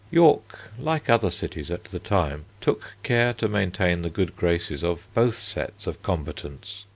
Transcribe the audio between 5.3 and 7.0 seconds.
sets of combatants.